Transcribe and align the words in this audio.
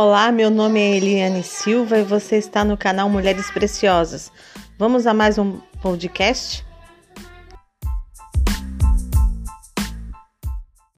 Olá, 0.00 0.30
meu 0.30 0.48
nome 0.48 0.78
é 0.78 0.96
Eliane 0.96 1.42
Silva 1.42 1.98
e 1.98 2.04
você 2.04 2.36
está 2.36 2.62
no 2.62 2.76
canal 2.76 3.10
Mulheres 3.10 3.50
Preciosas. 3.50 4.30
Vamos 4.78 5.08
a 5.08 5.12
mais 5.12 5.38
um 5.38 5.58
podcast? 5.82 6.64